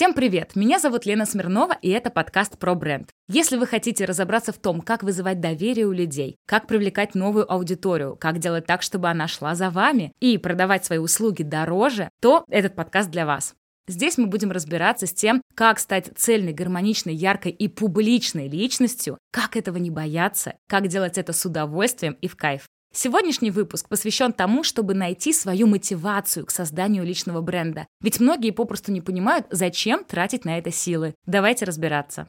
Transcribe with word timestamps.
Всем 0.00 0.14
привет! 0.14 0.56
Меня 0.56 0.78
зовут 0.78 1.04
Лена 1.04 1.26
Смирнова, 1.26 1.76
и 1.82 1.90
это 1.90 2.08
подкаст 2.08 2.58
про 2.58 2.74
бренд. 2.74 3.10
Если 3.28 3.58
вы 3.58 3.66
хотите 3.66 4.06
разобраться 4.06 4.50
в 4.50 4.56
том, 4.56 4.80
как 4.80 5.02
вызывать 5.02 5.42
доверие 5.42 5.84
у 5.84 5.92
людей, 5.92 6.36
как 6.46 6.66
привлекать 6.66 7.14
новую 7.14 7.52
аудиторию, 7.52 8.16
как 8.18 8.38
делать 8.38 8.64
так, 8.64 8.80
чтобы 8.80 9.10
она 9.10 9.28
шла 9.28 9.54
за 9.54 9.68
вами 9.68 10.14
и 10.18 10.38
продавать 10.38 10.86
свои 10.86 10.96
услуги 10.96 11.42
дороже, 11.42 12.08
то 12.22 12.46
этот 12.48 12.74
подкаст 12.74 13.10
для 13.10 13.26
вас. 13.26 13.54
Здесь 13.88 14.16
мы 14.16 14.26
будем 14.26 14.50
разбираться 14.52 15.06
с 15.06 15.12
тем, 15.12 15.42
как 15.54 15.78
стать 15.78 16.10
цельной, 16.16 16.54
гармоничной, 16.54 17.14
яркой 17.14 17.52
и 17.52 17.68
публичной 17.68 18.48
личностью, 18.48 19.18
как 19.30 19.54
этого 19.54 19.76
не 19.76 19.90
бояться, 19.90 20.54
как 20.66 20.88
делать 20.88 21.18
это 21.18 21.34
с 21.34 21.44
удовольствием 21.44 22.14
и 22.22 22.26
в 22.26 22.36
кайф. 22.36 22.62
Сегодняшний 22.92 23.52
выпуск 23.52 23.88
посвящен 23.88 24.32
тому, 24.32 24.64
чтобы 24.64 24.94
найти 24.94 25.32
свою 25.32 25.68
мотивацию 25.68 26.44
к 26.44 26.50
созданию 26.50 27.04
личного 27.04 27.40
бренда. 27.40 27.86
Ведь 28.00 28.18
многие 28.18 28.50
попросту 28.50 28.90
не 28.90 29.00
понимают, 29.00 29.46
зачем 29.50 30.02
тратить 30.02 30.44
на 30.44 30.58
это 30.58 30.72
силы. 30.72 31.14
Давайте 31.24 31.66
разбираться. 31.66 32.28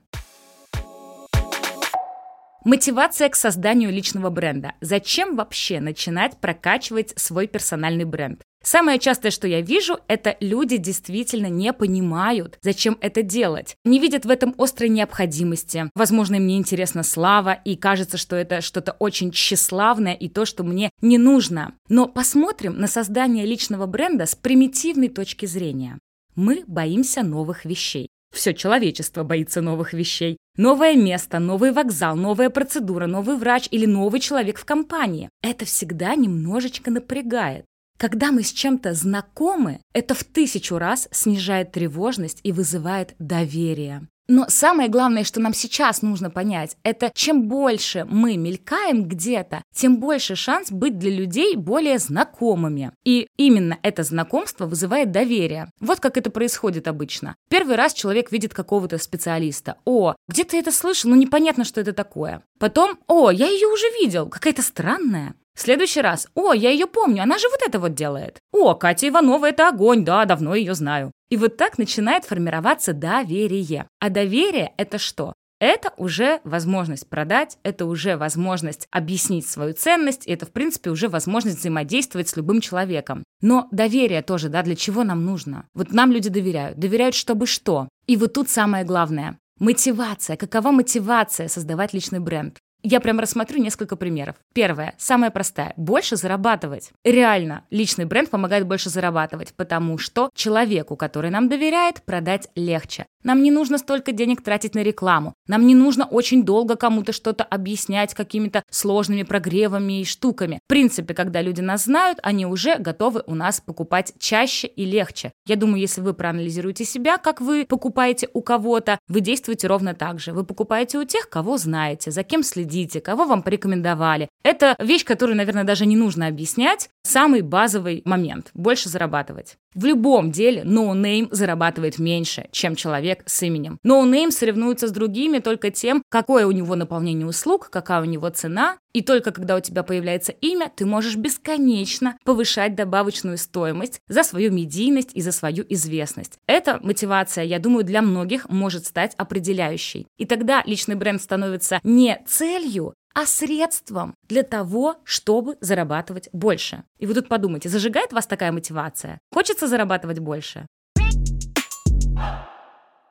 Мотивация 2.63 3.27
к 3.27 3.35
созданию 3.35 3.91
личного 3.91 4.29
бренда. 4.29 4.73
Зачем 4.81 5.35
вообще 5.35 5.79
начинать 5.79 6.37
прокачивать 6.37 7.11
свой 7.17 7.47
персональный 7.47 8.05
бренд? 8.05 8.43
Самое 8.63 8.99
частое, 8.99 9.31
что 9.31 9.47
я 9.47 9.61
вижу, 9.61 9.97
это 10.07 10.37
люди 10.39 10.77
действительно 10.77 11.47
не 11.47 11.73
понимают, 11.73 12.59
зачем 12.61 12.99
это 13.01 13.23
делать. 13.23 13.75
Не 13.83 13.97
видят 13.97 14.25
в 14.25 14.29
этом 14.29 14.53
острой 14.59 14.89
необходимости. 14.89 15.89
Возможно, 15.95 16.35
им 16.35 16.45
не 16.45 16.59
интересна 16.59 17.01
слава, 17.01 17.53
и 17.53 17.75
кажется, 17.75 18.17
что 18.17 18.35
это 18.35 18.61
что-то 18.61 18.91
очень 18.99 19.31
тщеславное 19.31 20.13
и 20.13 20.29
то, 20.29 20.45
что 20.45 20.63
мне 20.63 20.91
не 21.01 21.17
нужно. 21.17 21.73
Но 21.89 22.07
посмотрим 22.07 22.77
на 22.77 22.85
создание 22.85 23.47
личного 23.47 23.87
бренда 23.87 24.27
с 24.27 24.35
примитивной 24.35 25.09
точки 25.09 25.47
зрения. 25.47 25.97
Мы 26.35 26.63
боимся 26.67 27.23
новых 27.23 27.65
вещей. 27.65 28.09
Все 28.31 28.53
человечество 28.53 29.23
боится 29.23 29.61
новых 29.61 29.93
вещей. 29.93 30.37
Новое 30.57 30.95
место, 30.95 31.39
новый 31.39 31.71
вокзал, 31.71 32.15
новая 32.15 32.49
процедура, 32.49 33.07
новый 33.07 33.37
врач 33.37 33.67
или 33.71 33.85
новый 33.85 34.19
человек 34.19 34.57
в 34.57 34.65
компании. 34.65 35.29
Это 35.41 35.65
всегда 35.65 36.15
немножечко 36.15 36.91
напрягает. 36.91 37.65
Когда 38.01 38.31
мы 38.31 38.41
с 38.41 38.51
чем-то 38.51 38.95
знакомы, 38.95 39.79
это 39.93 40.15
в 40.15 40.23
тысячу 40.23 40.79
раз 40.79 41.07
снижает 41.11 41.71
тревожность 41.71 42.39
и 42.41 42.51
вызывает 42.51 43.13
доверие. 43.19 44.07
Но 44.27 44.45
самое 44.47 44.89
главное, 44.89 45.23
что 45.23 45.39
нам 45.39 45.53
сейчас 45.53 46.01
нужно 46.01 46.31
понять, 46.31 46.77
это 46.81 47.11
чем 47.13 47.47
больше 47.47 48.07
мы 48.09 48.37
мелькаем 48.37 49.03
где-то, 49.03 49.63
тем 49.71 49.99
больше 49.99 50.35
шанс 50.35 50.71
быть 50.71 50.97
для 50.97 51.11
людей 51.11 51.55
более 51.55 51.99
знакомыми. 51.99 52.91
И 53.03 53.27
именно 53.37 53.77
это 53.83 54.01
знакомство 54.01 54.65
вызывает 54.65 55.11
доверие. 55.11 55.69
Вот 55.79 55.99
как 55.99 56.17
это 56.17 56.31
происходит 56.31 56.87
обычно. 56.87 57.35
Первый 57.51 57.75
раз 57.75 57.93
человек 57.93 58.31
видит 58.31 58.55
какого-то 58.55 58.97
специалиста. 58.97 59.77
О, 59.85 60.15
где 60.27 60.43
ты 60.43 60.57
это 60.57 60.71
слышал? 60.71 61.11
Ну 61.11 61.15
непонятно, 61.15 61.65
что 61.65 61.79
это 61.79 61.93
такое. 61.93 62.41
Потом, 62.57 62.97
о, 63.05 63.29
я 63.29 63.47
ее 63.47 63.67
уже 63.67 63.85
видел, 64.01 64.27
какая-то 64.27 64.63
странная. 64.63 65.35
В 65.53 65.61
следующий 65.61 66.01
раз. 66.01 66.27
О, 66.33 66.53
я 66.53 66.69
ее 66.69 66.87
помню, 66.87 67.23
она 67.23 67.37
же 67.37 67.47
вот 67.49 67.61
это 67.65 67.79
вот 67.79 67.93
делает. 67.93 68.39
О, 68.51 68.73
Катя 68.75 69.09
Иванова– 69.09 69.45
это 69.49 69.67
огонь, 69.67 70.05
да, 70.05 70.25
давно 70.25 70.55
ее 70.55 70.73
знаю. 70.73 71.11
И 71.29 71.37
вот 71.37 71.57
так 71.57 71.77
начинает 71.77 72.25
формироваться 72.25 72.93
доверие. 72.93 73.87
А 73.99 74.09
доверие– 74.09 74.73
это 74.77 74.97
что? 74.97 75.33
Это 75.61 75.93
уже 75.97 76.41
возможность 76.43 77.07
продать, 77.07 77.59
это 77.61 77.85
уже 77.85 78.17
возможность 78.17 78.87
объяснить 78.89 79.47
свою 79.47 79.73
ценность, 79.75 80.25
и 80.25 80.31
это, 80.31 80.47
в 80.47 80.51
принципе, 80.51 80.89
уже 80.89 81.07
возможность 81.07 81.59
взаимодействовать 81.59 82.29
с 82.29 82.35
любым 82.35 82.61
человеком. 82.61 83.23
Но 83.41 83.67
доверие 83.71 84.23
тоже, 84.23 84.49
да, 84.49 84.63
для 84.63 84.75
чего 84.75 85.03
нам 85.03 85.23
нужно? 85.23 85.67
Вот 85.75 85.91
нам 85.91 86.11
люди 86.11 86.29
доверяют. 86.29 86.79
Доверяют, 86.79 87.13
чтобы 87.13 87.45
что? 87.45 87.87
И 88.07 88.17
вот 88.17 88.33
тут 88.33 88.49
самое 88.49 88.83
главное. 88.83 89.37
Мотивация. 89.59 90.35
Какова 90.35 90.71
мотивация 90.71 91.47
создавать 91.47 91.93
личный 91.93 92.19
бренд? 92.19 92.57
Я 92.83 92.99
прям 92.99 93.19
рассмотрю 93.19 93.61
несколько 93.61 93.95
примеров. 93.95 94.35
Первое, 94.53 94.95
самое 94.97 95.31
простое, 95.31 95.73
больше 95.77 96.15
зарабатывать. 96.15 96.91
Реально, 97.03 97.63
личный 97.69 98.05
бренд 98.05 98.29
помогает 98.29 98.65
больше 98.65 98.89
зарабатывать, 98.89 99.53
потому 99.55 99.99
что 99.99 100.31
человеку, 100.33 100.95
который 100.95 101.29
нам 101.29 101.47
доверяет, 101.47 102.01
продать 102.03 102.49
легче. 102.55 103.05
Нам 103.23 103.43
не 103.43 103.51
нужно 103.51 103.77
столько 103.77 104.11
денег 104.11 104.41
тратить 104.41 104.75
на 104.75 104.83
рекламу. 104.83 105.33
Нам 105.47 105.67
не 105.67 105.75
нужно 105.75 106.05
очень 106.05 106.43
долго 106.43 106.75
кому-то 106.75 107.13
что-то 107.13 107.43
объяснять 107.43 108.13
какими-то 108.13 108.63
сложными 108.71 109.23
прогревами 109.23 110.01
и 110.01 110.05
штуками. 110.05 110.59
В 110.65 110.69
принципе, 110.69 111.13
когда 111.13 111.41
люди 111.41 111.61
нас 111.61 111.83
знают, 111.83 112.19
они 112.23 112.45
уже 112.45 112.77
готовы 112.77 113.23
у 113.27 113.35
нас 113.35 113.61
покупать 113.61 114.13
чаще 114.19 114.67
и 114.67 114.85
легче. 114.85 115.31
Я 115.45 115.55
думаю, 115.55 115.81
если 115.81 116.01
вы 116.01 116.13
проанализируете 116.13 116.85
себя, 116.85 117.17
как 117.17 117.41
вы 117.41 117.65
покупаете 117.67 118.29
у 118.33 118.41
кого-то, 118.41 118.97
вы 119.07 119.21
действуете 119.21 119.67
ровно 119.67 119.93
так 119.93 120.19
же. 120.19 120.33
Вы 120.33 120.43
покупаете 120.43 120.97
у 120.97 121.03
тех, 121.03 121.29
кого 121.29 121.57
знаете, 121.57 122.11
за 122.11 122.23
кем 122.23 122.43
следите 122.43 123.01
кого 123.01 123.25
вам 123.25 123.43
порекомендовали. 123.43 124.29
Это 124.43 124.75
вещь, 124.79 125.03
которую, 125.03 125.35
наверное, 125.35 125.63
даже 125.63 125.85
не 125.85 125.95
нужно 125.95 126.27
объяснять. 126.27 126.89
Самый 127.03 127.41
базовый 127.41 128.01
момент– 128.05 128.51
больше 128.53 128.89
зарабатывать. 128.89 129.57
В 129.73 129.85
любом 129.85 130.31
деле 130.31 130.63
no 130.63 130.85
name 130.85 131.29
зарабатывает 131.31 131.97
меньше, 131.97 132.47
чем 132.51 132.75
человек 132.75 133.10
с 133.25 133.41
именем. 133.43 133.79
No 133.83 133.99
name 133.99 134.31
соревнуется 134.31 134.87
с 134.87 134.91
другими 134.91 135.39
только 135.39 135.71
тем, 135.71 136.03
какое 136.09 136.47
у 136.47 136.51
него 136.51 136.75
наполнение 136.75 137.27
услуг, 137.27 137.69
какая 137.69 138.01
у 138.01 138.05
него 138.05 138.29
цена. 138.29 138.77
И 138.93 139.01
только 139.01 139.31
когда 139.31 139.55
у 139.55 139.59
тебя 139.59 139.83
появляется 139.83 140.31
имя, 140.33 140.71
ты 140.75 140.85
можешь 140.85 141.15
бесконечно 141.15 142.17
повышать 142.25 142.75
добавочную 142.75 143.37
стоимость 143.37 144.01
за 144.07 144.23
свою 144.23 144.51
медийность 144.51 145.11
и 145.13 145.21
за 145.21 145.31
свою 145.31 145.65
известность. 145.69 146.39
Эта 146.47 146.79
мотивация, 146.81 147.43
я 147.45 147.59
думаю, 147.59 147.85
для 147.85 148.01
многих 148.01 148.49
может 148.49 148.85
стать 148.85 149.13
определяющей. 149.15 150.07
И 150.17 150.25
тогда 150.25 150.61
личный 150.65 150.95
бренд 150.95 151.21
становится 151.21 151.79
не 151.83 152.21
целью, 152.27 152.93
а 153.13 153.25
средством 153.25 154.15
для 154.27 154.43
того, 154.43 154.95
чтобы 155.03 155.57
зарабатывать 155.61 156.29
больше. 156.31 156.83
И 156.97 157.05
вы 157.05 157.13
тут 157.13 157.27
подумайте, 157.27 157.69
зажигает 157.69 158.13
вас 158.13 158.25
такая 158.25 158.51
мотивация? 158.51 159.19
Хочется 159.31 159.67
зарабатывать 159.67 160.19
больше? 160.19 160.65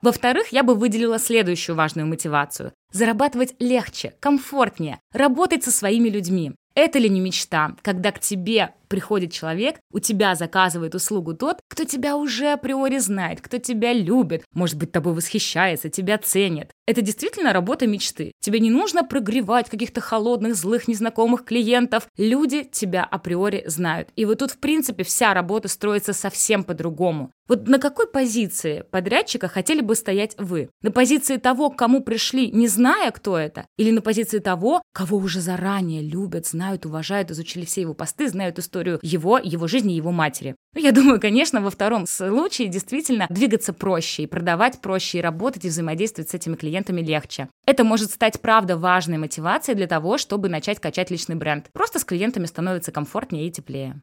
Во-вторых, 0.02 0.48
я 0.50 0.62
бы 0.62 0.74
выделила 0.74 1.18
следующую 1.18 1.76
важную 1.76 2.06
мотивацию. 2.06 2.72
Зарабатывать 2.92 3.54
легче, 3.58 4.14
комфортнее, 4.20 4.98
работать 5.12 5.62
со 5.62 5.70
своими 5.70 6.08
людьми. 6.08 6.52
Это 6.74 6.98
ли 6.98 7.08
не 7.08 7.20
мечта, 7.20 7.76
когда 7.82 8.12
к 8.12 8.20
тебе 8.20 8.74
приходит 8.88 9.32
человек, 9.32 9.76
у 9.92 9.98
тебя 9.98 10.34
заказывает 10.34 10.94
услугу 10.94 11.34
тот, 11.34 11.58
кто 11.68 11.84
тебя 11.84 12.16
уже 12.16 12.52
априори 12.52 12.98
знает, 12.98 13.40
кто 13.40 13.58
тебя 13.58 13.92
любит, 13.92 14.44
может 14.54 14.78
быть, 14.78 14.92
тобой 14.92 15.14
восхищается, 15.14 15.90
тебя 15.90 16.16
ценит. 16.18 16.70
Это 16.86 17.02
действительно 17.02 17.52
работа 17.52 17.86
мечты. 17.86 18.32
Тебе 18.40 18.58
не 18.58 18.70
нужно 18.70 19.04
прогревать 19.04 19.70
каких-то 19.70 20.00
холодных, 20.00 20.56
злых, 20.56 20.88
незнакомых 20.88 21.44
клиентов. 21.44 22.08
Люди 22.16 22.64
тебя 22.64 23.04
априори 23.04 23.62
знают. 23.66 24.08
И 24.16 24.24
вот 24.24 24.38
тут, 24.38 24.50
в 24.50 24.58
принципе, 24.58 25.04
вся 25.04 25.32
работа 25.32 25.68
строится 25.68 26.12
совсем 26.12 26.64
по-другому. 26.64 27.30
Вот 27.48 27.66
на 27.66 27.78
какой 27.78 28.06
позиции 28.06 28.84
подрядчика 28.90 29.48
хотели 29.48 29.80
бы 29.80 29.96
стоять 29.96 30.34
вы? 30.38 30.70
На 30.82 30.92
позиции 30.92 31.36
того, 31.36 31.70
к 31.70 31.76
кому 31.76 32.00
пришли, 32.00 32.50
не 32.50 32.68
зная, 32.68 33.10
кто 33.10 33.36
это? 33.36 33.66
Или 33.76 33.90
на 33.90 34.02
позиции 34.02 34.38
того, 34.38 34.82
кого 34.92 35.18
уже 35.18 35.40
заранее 35.40 36.00
любят, 36.00 36.46
знают, 36.46 36.86
уважают, 36.86 37.30
изучили 37.32 37.64
все 37.64 37.80
его 37.80 37.92
посты, 37.92 38.28
знают 38.28 38.60
историю 38.60 39.00
его, 39.02 39.38
его 39.38 39.66
жизни, 39.66 39.92
его 39.92 40.12
матери. 40.12 40.54
Ну, 40.74 40.80
я 40.80 40.92
думаю, 40.92 41.20
конечно, 41.20 41.60
во 41.60 41.70
втором 41.70 42.06
случае 42.06 42.68
действительно 42.68 43.26
двигаться 43.28 43.72
проще, 43.72 44.22
и 44.22 44.26
продавать 44.26 44.80
проще, 44.80 45.18
и 45.18 45.22
работать, 45.22 45.64
и 45.64 45.68
взаимодействовать 45.68 46.30
с 46.30 46.34
этими 46.34 46.54
клиентами 46.54 46.79
легче. 46.88 47.48
Это 47.66 47.84
может 47.84 48.10
стать, 48.10 48.40
правда, 48.40 48.76
важной 48.76 49.18
мотивацией 49.18 49.76
для 49.76 49.86
того, 49.86 50.18
чтобы 50.18 50.48
начать 50.48 50.80
качать 50.80 51.10
личный 51.10 51.36
бренд. 51.36 51.68
Просто 51.72 51.98
с 51.98 52.04
клиентами 52.04 52.46
становится 52.46 52.92
комфортнее 52.92 53.46
и 53.46 53.50
теплее. 53.50 54.00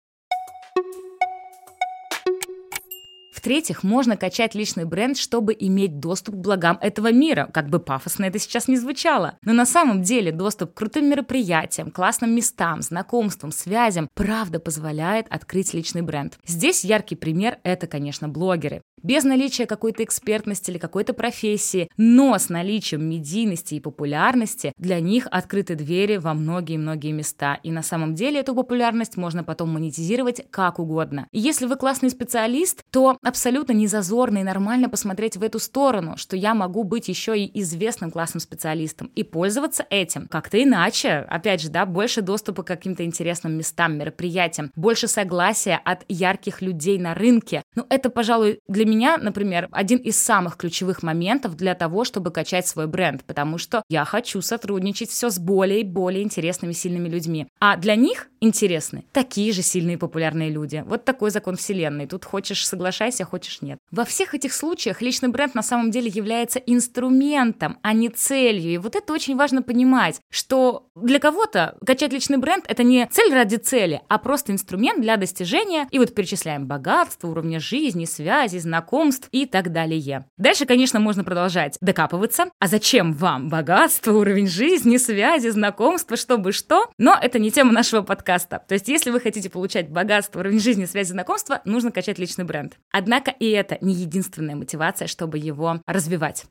В-третьих, 3.37 3.83
можно 3.83 4.17
качать 4.17 4.55
личный 4.55 4.85
бренд, 4.85 5.15
чтобы 5.15 5.55
иметь 5.59 5.99
доступ 5.99 6.33
к 6.33 6.39
благам 6.39 6.79
этого 6.81 7.11
мира, 7.11 7.47
как 7.53 7.69
бы 7.69 7.77
пафосно 7.77 8.25
это 8.25 8.39
сейчас 8.39 8.67
не 8.67 8.77
звучало. 8.77 9.37
Но 9.43 9.53
на 9.53 9.67
самом 9.67 10.01
деле 10.01 10.31
доступ 10.31 10.73
к 10.73 10.77
крутым 10.77 11.07
мероприятиям, 11.07 11.91
классным 11.91 12.33
местам, 12.33 12.81
знакомствам, 12.81 13.51
связям 13.51 14.09
правда 14.15 14.59
позволяет 14.59 15.27
открыть 15.29 15.75
личный 15.75 16.01
бренд. 16.01 16.39
Здесь 16.47 16.83
яркий 16.83 17.15
пример– 17.15 17.59
это, 17.63 17.85
конечно, 17.85 18.27
блогеры. 18.27 18.81
Без 19.03 19.23
наличия 19.23 19.67
какой-то 19.67 20.03
экспертности 20.03 20.71
или 20.71 20.79
какой-то 20.79 21.13
профессии, 21.13 21.87
но 21.97 22.35
с 22.35 22.49
наличием 22.49 23.07
медийности 23.07 23.75
и 23.75 23.79
популярности 23.79 24.73
для 24.79 24.99
них 24.99 25.27
открыты 25.29 25.75
двери 25.75 26.17
во 26.17 26.33
многие-многие 26.33 27.11
места. 27.11 27.59
И 27.61 27.69
на 27.69 27.83
самом 27.83 28.15
деле 28.15 28.39
эту 28.39 28.55
популярность 28.55 29.15
можно 29.15 29.43
потом 29.43 29.69
монетизировать 29.69 30.47
как 30.49 30.79
угодно. 30.79 31.27
И 31.31 31.39
если 31.39 31.67
вы 31.67 31.75
классный 31.75 32.09
специалист, 32.09 32.81
то 32.89 33.17
абсолютно 33.27 33.73
не 33.73 33.87
зазорно 33.87 34.39
и 34.39 34.43
нормально 34.43 34.89
посмотреть 34.89 35.37
в 35.37 35.43
эту 35.43 35.59
сторону, 35.59 36.17
что 36.17 36.35
я 36.35 36.53
могу 36.53 36.83
быть 36.83 37.07
еще 37.07 37.37
и 37.37 37.61
известным 37.61 38.11
классным 38.11 38.39
специалистом 38.39 39.11
и 39.15 39.23
пользоваться 39.23 39.85
этим 39.89 40.27
как-то 40.27 40.61
иначе. 40.61 41.25
Опять 41.29 41.61
же, 41.61 41.69
да, 41.69 41.85
больше 41.85 42.21
доступа 42.21 42.63
к 42.63 42.67
каким-то 42.67 43.03
интересным 43.03 43.53
местам, 43.53 43.97
мероприятиям, 43.97 44.71
больше 44.75 45.07
согласия 45.07 45.79
от 45.83 46.03
ярких 46.07 46.61
людей 46.61 46.97
на 46.97 47.13
рынке. 47.13 47.63
Ну, 47.75 47.85
это, 47.89 48.09
пожалуй, 48.09 48.59
для 48.67 48.85
меня, 48.85 49.17
например, 49.17 49.67
один 49.71 49.97
из 49.99 50.21
самых 50.21 50.57
ключевых 50.57 51.03
моментов 51.03 51.55
для 51.55 51.75
того, 51.75 52.03
чтобы 52.03 52.31
качать 52.31 52.67
свой 52.67 52.87
бренд, 52.87 53.23
потому 53.23 53.57
что 53.57 53.83
я 53.89 54.05
хочу 54.05 54.41
сотрудничать 54.41 55.09
все 55.09 55.29
с 55.29 55.39
более 55.39 55.81
и 55.81 55.83
более 55.83 56.23
интересными, 56.23 56.73
сильными 56.73 57.09
людьми. 57.09 57.47
А 57.59 57.77
для 57.77 57.95
них 57.95 58.27
интересны 58.39 59.03
такие 59.11 59.51
же 59.51 59.61
сильные 59.61 59.97
популярные 59.97 60.49
люди. 60.49 60.83
Вот 60.87 61.05
такой 61.05 61.31
закон 61.31 61.55
вселенной. 61.55 62.07
Тут 62.07 62.25
хочешь 62.25 62.67
соглашайся, 62.67 63.16
хочешь 63.25 63.61
нет. 63.61 63.79
Во 63.91 64.05
всех 64.05 64.33
этих 64.33 64.53
случаях 64.53 65.01
личный 65.01 65.29
бренд 65.29 65.55
на 65.55 65.63
самом 65.63 65.91
деле 65.91 66.09
является 66.09 66.59
инструментом, 66.59 67.77
а 67.81 67.93
не 67.93 68.09
целью. 68.09 68.73
И 68.73 68.77
вот 68.77 68.95
это 68.95 69.13
очень 69.13 69.35
важно 69.35 69.61
понимать, 69.61 70.19
что 70.29 70.89
для 70.95 71.19
кого-то 71.19 71.77
качать 71.85 72.13
личный 72.13 72.37
бренд— 72.37 72.65
это 72.67 72.83
не 72.83 73.07
цель 73.07 73.33
ради 73.33 73.55
цели, 73.55 74.01
а 74.07 74.17
просто 74.17 74.51
инструмент 74.51 75.01
для 75.01 75.17
достижения. 75.17 75.87
И 75.91 75.99
вот 75.99 76.13
перечисляем 76.13 76.67
богатство, 76.67 77.27
уровня 77.27 77.59
жизни, 77.59 78.05
связи, 78.05 78.57
знакомств 78.57 79.29
и 79.31 79.45
так 79.45 79.71
далее. 79.71 80.25
Дальше, 80.37 80.65
конечно, 80.65 80.99
можно 80.99 81.23
продолжать 81.23 81.77
докапываться. 81.81 82.45
А 82.59 82.67
зачем 82.67 83.13
вам 83.13 83.49
богатство, 83.49 84.13
уровень 84.13 84.47
жизни, 84.47 84.97
связи, 84.97 85.49
знакомства, 85.49 86.17
чтобы 86.17 86.51
что? 86.51 86.89
Но 86.97 87.17
это 87.19 87.39
не 87.39 87.51
тема 87.51 87.71
нашего 87.71 88.01
подкаста. 88.01 88.63
То 88.67 88.73
есть, 88.73 88.87
если 88.87 89.11
вы 89.11 89.19
хотите 89.19 89.49
получать 89.49 89.89
богатство, 89.89 90.39
уровень 90.39 90.59
жизни, 90.59 90.85
связи, 90.85 91.11
знакомства, 91.11 91.61
нужно 91.65 91.91
качать 91.91 92.19
личный 92.19 92.45
бренд. 92.45 92.77
Однако 92.97 93.29
и 93.29 93.51
это 93.51 93.77
не 93.79 93.93
единственная 93.93 94.55
мотивация, 94.55 95.07
чтобы 95.07 95.37
его 95.37 95.83
развивать. 95.85 96.45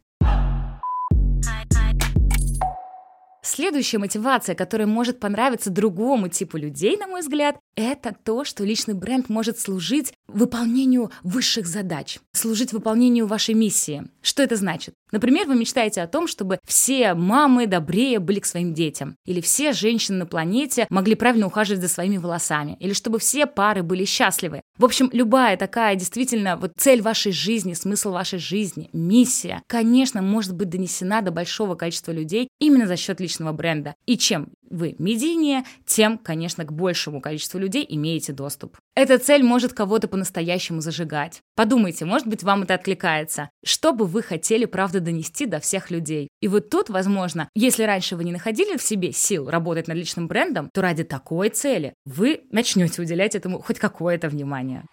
Следующая 3.43 3.99
мотивация, 3.99 4.55
которая 4.55 4.87
может 4.87 5.19
понравиться 5.19 5.71
другому 5.71 6.29
типу 6.29 6.57
людей, 6.57 6.97
на 6.97 7.09
мой 7.09 7.23
взгляд, 7.23 7.57
это 7.77 8.15
то, 8.25 8.45
что 8.45 8.65
личный 8.65 8.95
бренд 8.95 9.29
может 9.29 9.61
служить 9.61 10.13
выполнению 10.27 11.11
высших 11.23 11.67
задач, 11.67 12.19
служить 12.33 12.73
выполнению 12.73 13.27
вашей 13.27 13.55
миссии. 13.55 14.05
Что 14.23 14.43
это 14.43 14.57
значит? 14.57 14.95
Например, 15.13 15.47
вы 15.47 15.55
мечтаете 15.55 16.03
о 16.03 16.09
том, 16.09 16.27
чтобы 16.27 16.59
все 16.67 17.15
мамы 17.15 17.67
добрее 17.67 18.19
были 18.19 18.41
к 18.41 18.47
своим 18.47 18.75
детям, 18.75 19.17
или 19.25 19.41
все 19.41 19.73
женщины 19.73 20.19
на 20.19 20.27
планете 20.27 20.87
могли 20.91 21.15
правильно 21.15 21.47
ухаживать 21.47 21.81
за 21.81 21.89
своими 21.89 22.17
волосами, 22.17 22.77
или 22.81 22.93
чтобы 22.93 23.19
все 23.21 23.47
пары 23.47 23.83
были 23.83 24.05
счастливы. 24.05 24.63
В 24.79 24.85
общем, 24.85 25.09
любая 25.13 25.57
такая 25.57 25.95
действительно 25.95 26.57
вот 26.57 26.73
цель 26.77 27.03
вашей 27.03 27.31
жизни, 27.31 27.75
смысл 27.75 28.11
вашей 28.11 28.39
жизни, 28.39 28.91
миссия, 28.93 29.63
конечно, 29.69 30.23
может 30.23 30.55
быть 30.55 30.71
донесена 30.71 31.23
до 31.23 31.31
большого 31.31 31.77
количества 31.77 32.11
людей 32.11 32.49
именно 32.59 32.87
за 32.87 32.97
счет 32.97 33.21
личного 33.21 33.53
бренда. 33.53 33.95
И 34.07 34.19
чем 34.19 34.49
вы 34.71 34.95
медийнее, 34.99 35.65
тем, 35.85 36.19
конечно, 36.19 36.65
к 36.65 36.73
большему 36.73 37.21
количеству 37.21 37.59
людей 37.59 37.87
имеете 37.89 38.33
доступ. 38.33 38.77
Эта 38.95 39.19
цель 39.19 39.43
может 39.43 39.73
кого-то 39.73 40.09
по-настоящему 40.09 40.81
зажигать. 40.81 41.41
Подумайте, 41.55 42.05
может 42.05 42.27
быть, 42.27 42.43
вам 42.43 42.63
это 42.63 42.75
откликается. 42.75 43.51
Что 43.65 43.93
бы 43.93 44.07
вы 44.07 44.23
хотели, 44.23 44.65
правда, 44.65 45.01
донести 45.01 45.47
до 45.47 45.61
всех 45.61 45.91
людей? 45.91 46.29
И 46.41 46.49
вот 46.49 46.71
тут, 46.71 46.89
возможно, 46.89 47.49
если 47.55 47.83
раньше 47.85 48.17
вы 48.17 48.25
не 48.25 48.33
находили 48.33 48.77
в 48.77 48.83
себе 48.83 49.13
сил 49.13 49.51
работать 49.51 49.89
над 49.89 49.97
личным 49.97 50.29
брендом, 50.29 50.71
то 50.73 50.83
ради 50.83 51.05
такой 51.05 51.51
цели 51.51 51.95
вы 52.05 52.43
начнете 52.51 53.03
уделять 53.03 53.35
этому 53.35 53.61
хоть 53.61 53.79
какое-то 53.79 54.29
внимание. 54.29 54.85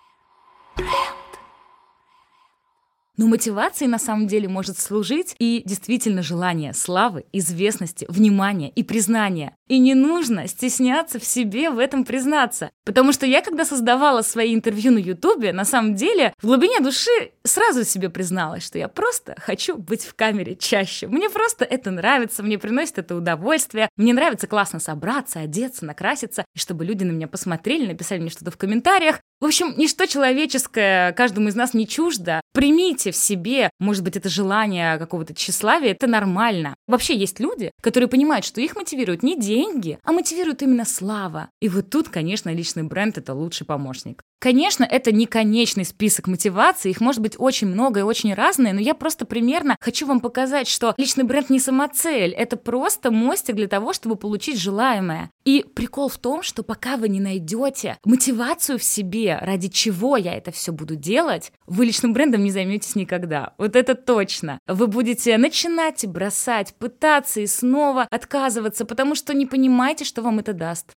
Но 3.17 3.27
мотивацией 3.27 3.89
на 3.89 3.99
самом 3.99 4.27
деле 4.27 4.47
может 4.47 4.79
служить 4.79 5.35
и 5.37 5.61
действительно 5.65 6.23
желание 6.23 6.73
славы, 6.73 7.25
известности, 7.31 8.05
внимания 8.09 8.69
и 8.69 8.83
признания. 8.83 9.55
И 9.67 9.77
не 9.77 9.93
нужно 9.93 10.47
стесняться 10.47 11.19
в 11.19 11.23
себе 11.23 11.69
в 11.69 11.77
этом 11.77 12.05
признаться. 12.05 12.71
Потому 12.85 13.13
что 13.13 13.25
я, 13.25 13.41
когда 13.41 13.65
создавала 13.65 14.23
свои 14.23 14.53
интервью 14.53 14.91
на 14.91 14.97
Ютубе, 14.97 15.53
на 15.53 15.63
самом 15.63 15.95
деле 15.95 16.33
в 16.41 16.47
глубине 16.47 16.79
души 16.79 17.31
сразу 17.43 17.83
себе 17.83 18.09
призналась, 18.09 18.63
что 18.63 18.79
я 18.79 18.87
просто 18.87 19.35
хочу 19.39 19.77
быть 19.77 20.03
в 20.03 20.15
камере 20.15 20.55
чаще. 20.55 21.07
Мне 21.07 21.29
просто 21.29 21.65
это 21.65 21.91
нравится, 21.91 22.41
мне 22.41 22.57
приносит 22.57 22.97
это 22.97 23.15
удовольствие. 23.15 23.89
Мне 23.95 24.13
нравится 24.13 24.47
классно 24.47 24.79
собраться, 24.79 25.39
одеться, 25.39 25.85
накраситься, 25.85 26.45
и 26.55 26.59
чтобы 26.59 26.83
люди 26.83 27.03
на 27.03 27.11
меня 27.11 27.27
посмотрели, 27.27 27.87
написали 27.87 28.19
мне 28.19 28.29
что-то 28.29 28.51
в 28.51 28.57
комментариях. 28.57 29.19
В 29.43 29.45
общем, 29.45 29.73
ничто 29.75 30.05
человеческое 30.05 31.11
каждому 31.11 31.49
из 31.49 31.55
нас 31.55 31.73
не 31.73 31.85
чуждо. 31.85 32.39
Примите 32.53 33.11
в 33.11 33.17
себе, 33.17 33.69
может 33.77 34.01
быть, 34.01 34.15
это 34.15 34.29
желание 34.29 34.97
какого-то 34.97 35.35
тщеславия, 35.35 35.91
это 35.91 36.07
нормально. 36.07 36.75
Вообще 36.87 37.13
есть 37.13 37.41
люди, 37.41 37.69
которые 37.81 38.07
понимают, 38.07 38.45
что 38.45 38.61
их 38.61 38.77
мотивируют 38.77 39.21
не 39.21 39.37
деньги, 39.37 39.99
а 40.05 40.13
мотивирует 40.13 40.61
именно 40.61 40.85
слава. 40.85 41.49
И 41.59 41.67
вот 41.67 41.89
тут, 41.89 42.07
конечно, 42.07 42.53
личный 42.53 42.83
бренд— 42.83 43.17
это 43.17 43.33
лучший 43.33 43.67
помощник. 43.67 44.23
Конечно, 44.43 44.83
это 44.83 45.13
не 45.13 45.25
конечный 45.25 45.85
список 45.85 46.27
мотиваций, 46.27 46.91
их 46.91 46.99
может 46.99 47.21
быть 47.21 47.35
очень 47.37 47.67
много 47.67 48.01
и 48.01 48.03
очень 48.03 48.33
разные, 48.33 48.73
но 48.73 48.81
я 48.81 48.93
просто 48.93 49.25
примерно 49.25 49.77
хочу 49.79 50.05
вам 50.05 50.19
показать, 50.19 50.67
что 50.67 50.93
личный 50.97 51.23
бренд 51.23 51.49
не 51.49 51.61
самоцель, 51.61 52.31
это 52.31 52.57
просто 52.57 53.09
мостик 53.09 53.55
для 53.55 53.69
того, 53.69 53.93
чтобы 53.93 54.17
получить 54.17 54.59
желаемое. 54.59 55.31
И 55.45 55.63
прикол 55.73 56.09
в 56.09 56.17
том, 56.17 56.43
что 56.43 56.61
пока 56.61 56.97
вы 56.97 57.07
не 57.07 57.21
найдете 57.21 57.97
мотивацию 58.03 58.77
в 58.77 58.83
себе, 58.83 59.39
ради 59.41 59.69
чего 59.69 60.17
я 60.17 60.35
это 60.35 60.51
все 60.51 60.73
буду 60.73 60.97
делать, 60.97 61.53
вы 61.65 61.85
личным 61.85 62.11
брендом 62.11 62.43
не 62.43 62.51
займетесь 62.51 62.97
никогда. 62.97 63.53
Вот 63.57 63.77
это 63.77 63.95
точно. 63.95 64.59
Вы 64.67 64.87
будете 64.87 65.37
начинать 65.37 66.05
бросать, 66.05 66.75
пытаться 66.77 67.39
и 67.39 67.47
снова 67.47 68.07
отказываться, 68.11 68.83
потому 68.83 69.15
что 69.15 69.33
не 69.33 69.45
понимаете, 69.45 70.03
что 70.03 70.21
вам 70.21 70.39
это 70.39 70.51
даст. 70.51 70.91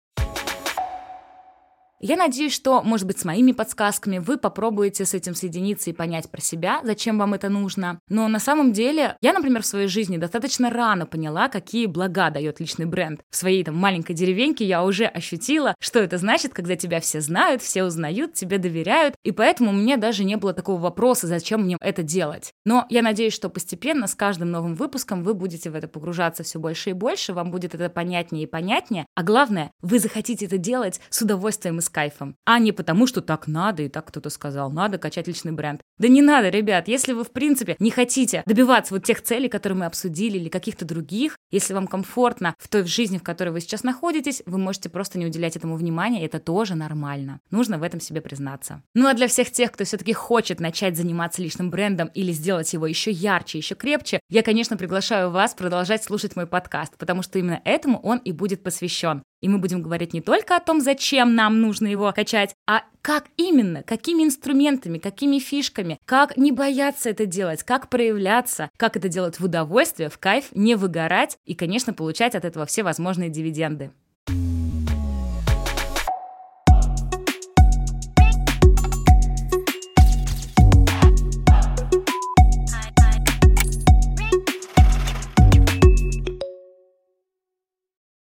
Я 2.06 2.18
надеюсь, 2.18 2.52
что, 2.52 2.84
может 2.84 3.08
быть, 3.08 3.18
с 3.20 3.24
моими 3.24 3.54
подсказками 3.54 4.18
вы 4.18 4.36
попробуете 4.36 5.06
с 5.06 5.14
этим 5.14 5.36
соединиться 5.36 5.90
и 5.90 5.94
понять 5.94 6.30
про 6.30 6.42
себя, 6.42 6.82
зачем 6.84 7.18
вам 7.18 7.34
это 7.34 7.48
нужно. 7.48 7.98
Но 8.10 8.28
на 8.28 8.40
самом 8.40 8.74
деле, 8.74 9.16
я, 9.22 9.32
например, 9.32 9.62
в 9.62 9.66
своей 9.66 9.88
жизни 9.88 10.18
достаточно 10.18 10.70
рано 10.70 11.06
поняла, 11.06 11.48
какие 11.48 11.86
блага 11.86 12.30
дает 12.30 12.60
личный 12.60 12.86
бренд. 12.86 13.22
В 13.30 13.38
своей 13.38 13.64
там 13.64 13.78
маленькой 13.78 14.16
деревеньке 14.16 14.66
я 14.66 14.84
уже 14.84 15.06
ощутила, 15.06 15.76
что 15.80 16.00
это 16.00 16.18
значит, 16.18 16.54
когда 16.54 16.76
тебя 16.76 17.00
все 17.00 17.22
знают, 17.22 17.62
все 17.62 17.86
узнают, 17.86 18.34
тебе 18.34 18.58
доверяют, 18.58 19.16
и 19.24 19.32
поэтому 19.32 19.70
у 19.70 19.74
меня 19.74 19.96
даже 19.96 20.26
не 20.26 20.36
было 20.36 20.52
такого 20.52 20.82
вопроса, 20.82 21.28
зачем 21.28 21.62
мне 21.62 21.78
это 21.80 22.04
делать. 22.04 22.52
Но 22.66 22.86
я 22.90 23.02
надеюсь, 23.02 23.34
что 23.34 23.48
постепенно 23.48 24.08
с 24.08 24.16
каждым 24.16 24.52
новым 24.52 24.76
выпуском 24.76 25.24
вы 25.24 25.36
будете 25.36 25.70
в 25.70 25.76
это 25.76 25.88
погружаться 25.88 26.44
все 26.44 26.60
больше 26.60 26.90
и 26.90 26.94
больше, 26.94 27.32
вам 27.32 27.50
будет 27.50 27.74
это 27.76 27.90
понятнее 27.90 28.44
и 28.44 28.48
понятнее, 28.48 29.06
а 29.16 29.24
главное, 29.24 29.72
вы 29.82 30.00
захотите 30.00 30.48
это 30.48 30.58
делать 30.58 31.00
с 31.10 31.22
удовольствием 31.22 31.78
и 31.78 31.82
с 31.82 31.93
кайфом, 31.94 32.36
а 32.46 32.60
не 32.60 32.72
потому, 32.72 33.08
что 33.08 33.22
так 33.22 33.48
надо, 33.48 33.84
и 33.84 33.90
так 33.90 34.08
кто-то 34.08 34.30
сказал, 34.30 34.72
надо 34.72 34.98
качать 34.98 35.28
личный 35.28 35.52
бренд. 35.52 35.82
Да 35.98 36.08
не 36.08 36.22
надо, 36.22 36.50
ребят, 36.50 36.88
если 36.88 37.14
вы, 37.14 37.24
в 37.24 37.32
принципе, 37.32 37.76
не 37.80 37.92
хотите 37.92 38.44
добиваться 38.46 38.94
вот 38.94 39.04
тех 39.04 39.22
целей, 39.22 39.48
которые 39.48 39.78
мы 39.78 39.86
обсудили, 39.86 40.38
или 40.38 40.50
каких-то 40.50 40.86
других, 40.86 41.38
если 41.52 41.74
вам 41.74 41.88
комфортно 41.88 42.56
в 42.58 42.68
той 42.68 42.86
жизни, 42.86 43.18
в 43.18 43.24
которой 43.24 43.50
вы 43.50 43.62
сейчас 43.62 43.84
находитесь, 43.84 44.42
вы 44.46 44.58
можете 44.58 44.90
просто 44.90 45.20
не 45.20 45.26
уделять 45.26 45.56
этому 45.56 45.76
внимания, 45.76 46.24
и 46.24 46.26
это 46.26 46.40
тоже 46.40 46.76
нормально. 46.76 47.40
Нужно 47.52 47.78
в 47.78 47.84
этом 47.84 48.00
себе 48.00 48.22
признаться. 48.22 48.82
Ну 48.96 49.08
а 49.08 49.14
для 49.14 49.28
всех 49.28 49.52
тех, 49.52 49.72
кто 49.72 49.84
все-таки 49.84 50.14
хочет 50.14 50.60
начать 50.60 50.98
заниматься 50.98 51.42
личным 51.42 51.70
брендом 51.70 52.10
или 52.14 52.32
сделать 52.32 52.74
его 52.74 52.88
еще 52.88 53.12
ярче, 53.12 53.60
еще 53.60 53.76
крепче, 53.76 54.20
я, 54.30 54.42
конечно, 54.42 54.78
приглашаю 54.78 55.30
вас 55.30 55.54
продолжать 55.54 56.04
слушать 56.04 56.36
мой 56.36 56.48
подкаст, 56.48 56.98
потому 56.98 57.22
что 57.22 57.40
именно 57.40 57.62
этому 57.64 58.00
он 58.00 58.18
и 58.18 58.32
будет 58.32 58.64
посвящен. 58.64 59.24
И 59.44 59.50
мы 59.50 59.58
будем 59.58 59.82
говорить 59.82 60.14
не 60.14 60.22
только 60.22 60.56
о 60.56 60.62
том, 60.62 60.80
зачем 60.80 61.36
нам 61.36 61.60
нужно 61.60 61.88
его 61.88 62.14
качать, 62.14 62.56
а 62.66 62.84
как 63.02 63.26
именно, 63.36 63.84
какими 63.84 64.24
инструментами, 64.24 65.00
какими 65.00 65.40
фишками, 65.40 66.00
как 66.06 66.38
не 66.38 66.54
бояться 66.54 67.10
это 67.10 67.26
делать, 67.26 67.62
как 67.64 67.90
проявляться, 67.90 68.70
как 68.78 68.96
это 68.96 69.10
делать 69.10 69.42
в 69.42 69.44
удовольствие, 69.44 70.08
в 70.08 70.18
кайф, 70.18 70.46
не 70.54 70.76
выгорать 70.76 71.38
и, 71.44 71.56
конечно, 71.56 71.94
получать 71.94 72.36
от 72.36 72.46
этого 72.46 72.66
все 72.66 72.84
возможные 72.84 73.30
дивиденды. 73.30 73.92